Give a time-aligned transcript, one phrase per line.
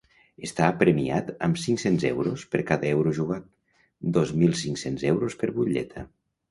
[0.45, 3.49] Està premiat amb cinc-cents euros per cada euro jugat,
[4.19, 6.11] dos mil cinc-cents euros per butlleta.